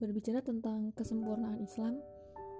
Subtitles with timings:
[0.00, 2.00] berbicara tentang kesempurnaan Islam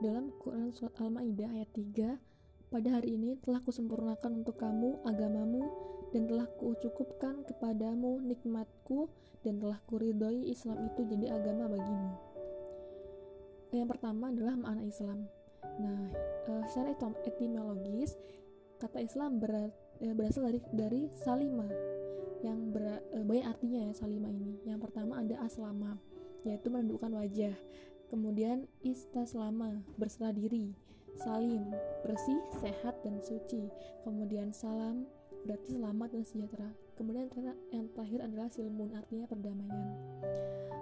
[0.04, 5.65] dalam Quran Surat Al-Ma'idah ayat 3 pada hari ini telah kusempurnakan untuk kamu agamamu
[6.13, 9.09] dan telah kucukupkan kepadamu nikmatku
[9.41, 12.12] dan telah kuridhoi Islam itu jadi agama bagimu.
[13.72, 15.18] Yang pertama adalah makna Islam.
[15.80, 16.12] Nah
[16.46, 16.93] uh, secara
[17.25, 18.20] etimologis
[18.77, 21.66] kata Islam uh, berasal dari dari salima
[22.45, 24.61] yang ber, uh, banyak artinya ya salima ini.
[24.68, 25.96] Yang pertama ada aslama
[26.45, 27.54] yaitu menundukkan wajah.
[28.11, 30.75] Kemudian istaslama berserah diri.
[31.21, 31.68] Salim
[32.02, 33.70] bersih sehat dan suci.
[34.02, 35.04] Kemudian salam
[35.45, 36.70] berarti selamat dan sejahtera.
[36.96, 37.32] Kemudian
[37.72, 39.88] yang terakhir adalah silmun artinya perdamaian.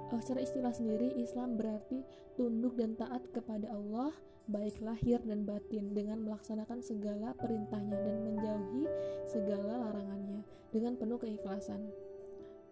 [0.08, 2.00] Uh, secara istilah sendiri Islam berarti
[2.34, 4.10] tunduk dan taat kepada Allah
[4.48, 8.88] baik lahir dan batin dengan melaksanakan segala perintahnya dan menjauhi
[9.28, 10.40] segala larangannya
[10.72, 11.92] dengan penuh keikhlasan.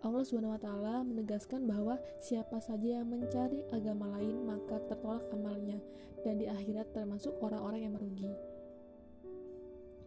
[0.06, 0.70] Allah SWT
[1.02, 5.82] menegaskan bahwa siapa saja yang mencari agama lain maka tertolak amalnya
[6.22, 8.30] dan di akhirat termasuk orang-orang yang merugi.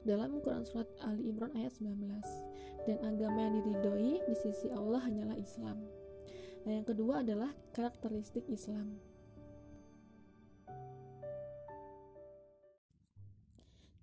[0.08, 1.92] Dalam Quran Surat Ali Imran ayat 19
[2.88, 5.76] Dan agama yang diridhoi di sisi Allah hanyalah Islam
[6.64, 8.96] Nah yang kedua adalah karakteristik Islam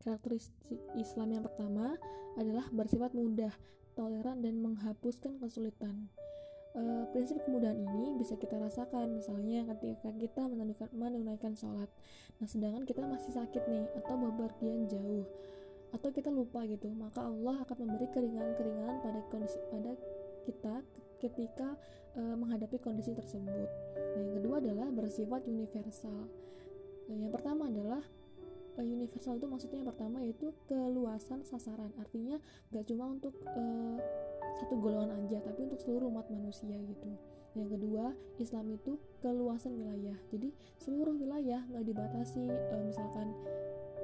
[0.04, 1.98] Karakteristik Islam yang pertama
[2.38, 3.50] adalah bersifat mudah,
[3.96, 6.12] toleran, dan menghapuskan kesulitan.
[6.76, 11.88] E, prinsip kemudahan ini bisa kita rasakan misalnya ketika kita menunaikan, menunaikan sholat.
[12.36, 15.24] Nah, sedangkan kita masih sakit nih atau bepergian jauh
[15.96, 19.92] atau kita lupa gitu, maka Allah akan memberi keringanan-keringanan pada kondisi pada
[20.44, 20.74] kita
[21.16, 21.80] ketika
[22.12, 23.68] e, menghadapi kondisi tersebut.
[23.96, 26.28] Nah, yang kedua adalah bersifat universal.
[27.08, 28.04] Nah, yang pertama adalah
[28.84, 32.36] universal itu maksudnya yang pertama yaitu keluasan sasaran artinya
[32.74, 33.96] gak cuma untuk uh,
[34.60, 37.10] satu golongan aja tapi untuk seluruh umat manusia gitu
[37.56, 43.32] yang kedua Islam itu keluasan wilayah jadi seluruh wilayah nggak dibatasi uh, misalkan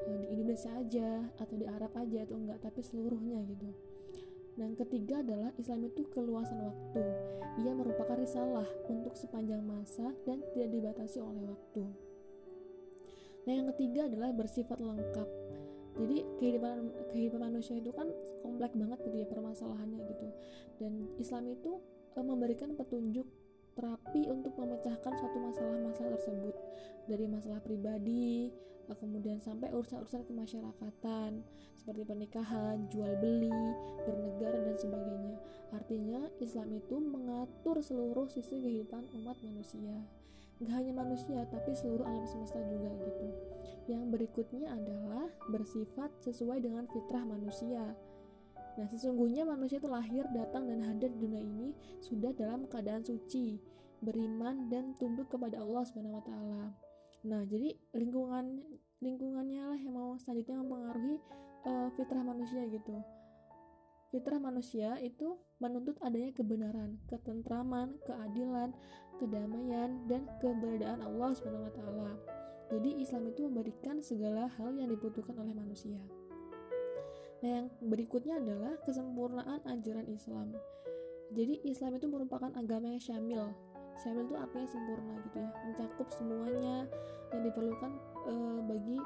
[0.08, 3.72] uh, di Indonesia aja atau di Arab aja atau enggak tapi seluruhnya gitu
[4.52, 7.04] dan ketiga adalah Islam itu keluasan waktu.
[7.64, 12.11] Ia merupakan risalah untuk sepanjang masa dan tidak dibatasi oleh waktu.
[13.42, 15.28] Nah yang ketiga adalah bersifat lengkap.
[15.92, 18.08] Jadi kehidupan kehidupan manusia itu kan
[18.40, 20.28] kompleks banget gitu ya permasalahannya gitu.
[20.80, 21.82] Dan Islam itu
[22.16, 23.28] e, memberikan petunjuk
[23.76, 26.54] terapi untuk memecahkan suatu masalah-masalah tersebut
[27.08, 28.48] dari masalah pribadi
[28.88, 31.44] e, kemudian sampai urusan-urusan kemasyarakatan
[31.76, 33.52] seperti pernikahan, jual beli,
[34.08, 35.36] bernegara dan sebagainya.
[35.76, 40.00] Artinya Islam itu mengatur seluruh sisi kehidupan umat manusia
[40.64, 43.28] gak hanya manusia tapi seluruh alam semesta juga gitu
[43.90, 47.94] yang berikutnya adalah bersifat sesuai dengan fitrah manusia
[48.72, 53.60] Nah, sesungguhnya manusia itu lahir, datang, dan hadir di dunia ini sudah dalam keadaan suci,
[54.00, 56.64] beriman, dan tunduk kepada Allah Subhanahu wa Ta'ala.
[57.28, 58.64] Nah, jadi lingkungan
[59.02, 61.16] lingkungannya lah yang mau selanjutnya mempengaruhi
[61.68, 62.96] uh, fitrah manusia gitu.
[64.12, 68.76] Fitrah manusia itu menuntut adanya kebenaran, ketentraman, keadilan,
[69.16, 71.80] kedamaian, dan keberadaan Allah SWT.
[72.68, 75.96] Jadi Islam itu memberikan segala hal yang dibutuhkan oleh manusia.
[77.40, 80.52] Nah, yang berikutnya adalah kesempurnaan ajaran Islam.
[81.32, 83.48] Jadi Islam itu merupakan agama yang syamil.
[83.96, 86.84] Syamil itu artinya sempurna gitu ya, mencakup semuanya
[87.32, 87.92] yang diperlukan
[88.28, 88.34] e,
[88.68, 88.98] bagi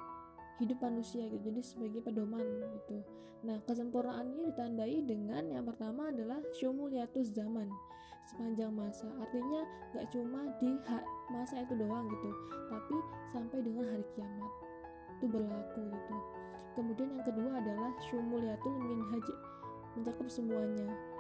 [0.56, 2.44] hidup manusia gitu jadi sebagai pedoman
[2.80, 3.04] gitu.
[3.44, 7.68] Nah kesempurnaannya ditandai dengan yang pertama adalah syumuliatus zaman
[8.26, 9.06] sepanjang masa.
[9.20, 9.62] Artinya
[9.94, 10.70] gak cuma di
[11.30, 12.30] masa itu doang gitu
[12.72, 12.96] tapi
[13.30, 14.52] sampai dengan hari kiamat.
[15.20, 16.16] Itu berlaku gitu.
[16.76, 19.26] Kemudian yang kedua adalah syumuliatul minhaj
[19.96, 21.15] mencakup semuanya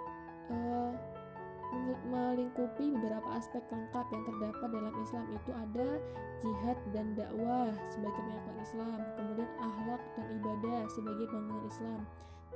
[2.56, 5.88] melingkupi beberapa aspek lengkap yang terdapat dalam Islam itu ada
[6.40, 12.00] jihad dan dakwah sebagai penyampaian Islam, kemudian akhlak dan ibadah sebagai bangunan Islam,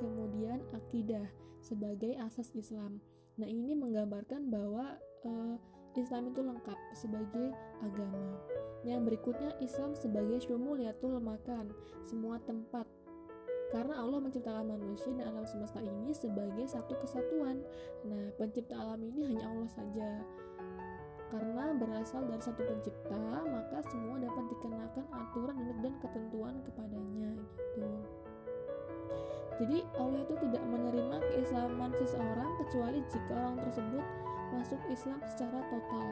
[0.01, 1.27] kemudian akidah
[1.61, 3.05] sebagai asas Islam.
[3.37, 4.97] Nah ini menggambarkan bahwa
[5.29, 5.57] uh,
[6.01, 7.53] Islam itu lengkap sebagai
[7.85, 8.41] agama.
[8.89, 11.77] Yang berikutnya Islam sebagai syumuliatul makan,
[12.09, 12.89] semua tempat
[13.71, 17.63] karena Allah menciptakan manusia dan alam semesta ini sebagai satu kesatuan.
[18.03, 20.09] Nah, pencipta alam ini hanya Allah saja.
[21.31, 27.91] Karena berasal dari satu pencipta, maka semua dapat dikenakan aturan dan ketentuan kepadanya gitu.
[29.63, 34.05] Jadi Allah itu tidak menerima keislaman seseorang kecuali jika orang tersebut
[34.51, 36.09] masuk Islam secara total,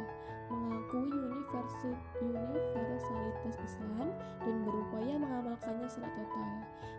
[0.46, 1.10] mengakui
[3.38, 4.08] universalitas Islam
[4.42, 6.50] dan berupaya mengamalkannya secara total.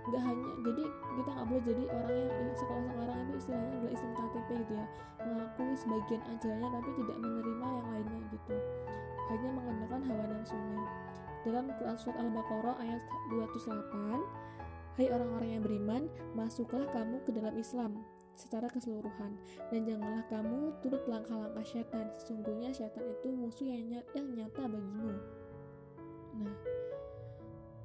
[0.09, 4.11] Gak hanya jadi kita nggak boleh jadi orang yang sekolah sekarang itu istilahnya adalah Islam
[4.15, 4.85] KTP gitu ya,
[5.21, 8.55] mengakui sebagian ajarannya tapi tidak menerima yang lainnya gitu.
[9.29, 10.81] Hanya mengenal nafsunya.
[11.39, 13.01] Dalam Quran Surat Al-Baqarah ayat
[13.31, 16.03] 208, Hai orang-orang yang beriman,
[16.35, 18.03] masuklah kamu ke dalam Islam
[18.35, 19.35] secara keseluruhan
[19.67, 25.11] dan janganlah kamu turut langkah-langkah setan sesungguhnya setan itu musuh yang nyata, yang nyata bagimu
[26.37, 26.55] nah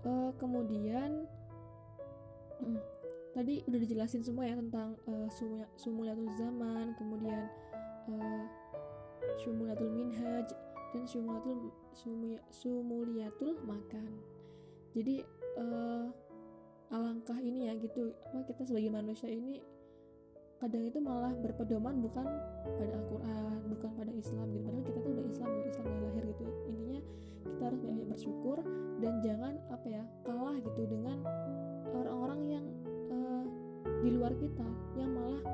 [0.05, 1.25] uh, kemudian
[2.61, 2.81] hmm,
[3.33, 5.29] tadi udah dijelasin semua ya tentang uh,
[5.79, 7.49] sumuliatul zaman kemudian
[8.13, 8.45] uh,
[9.41, 10.47] sumuliatul minhaj
[10.95, 11.75] dan sumuliatul
[12.55, 14.07] sumuliatul makan.
[14.95, 15.27] Jadi
[15.59, 16.07] uh,
[16.95, 19.59] alangkah ini ya gitu apa kita sebagai manusia ini
[20.65, 22.25] kadang itu malah berpedoman bukan
[22.65, 24.65] pada Al-Quran bukan pada Islam gitu.
[24.65, 26.43] Padahal kita tuh udah Islam ya Islam dari lahir gitu.
[26.73, 27.01] Intinya
[27.45, 28.59] kita harus banyak bersyukur
[29.05, 31.21] dan jangan apa ya kalah gitu dengan
[31.93, 32.65] orang-orang yang
[33.13, 33.45] uh,
[34.01, 34.65] di luar kita
[34.97, 35.45] yang malah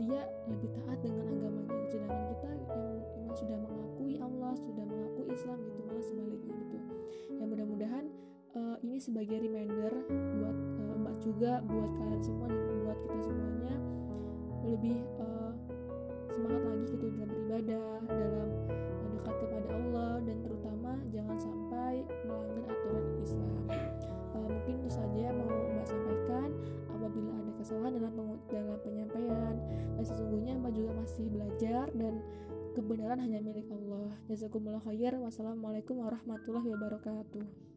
[0.00, 1.76] dia lebih taat dengan agamanya.
[1.92, 6.78] Sedangkan kita yang memang sudah mengakui Allah sudah mengakui Islam gitu malah sebaliknya gitu.
[7.36, 8.04] Ya mudah-mudahan
[8.56, 12.48] uh, ini sebagai reminder buat uh, mbak juga buat kalian semua
[12.88, 13.76] buat kita semuanya
[14.66, 15.52] lebih uh,
[16.32, 18.48] semangat lagi gitu dalam beribadah dalam
[19.06, 23.56] mendekat kepada Allah dan terutama jangan sampai melanggar aturan Islam.
[24.34, 26.48] Uh, mungkin itu saja yang mau mbak sampaikan
[26.90, 28.12] apabila ada kesalahan dalam
[28.48, 29.54] dalam penyampaian.
[29.98, 32.22] Dan sesungguhnya mbak juga masih belajar dan
[32.74, 34.14] kebenaran hanya milik Allah.
[34.30, 35.18] Jazakumullah khair.
[35.18, 37.67] Wassalamualaikum warahmatullahi wabarakatuh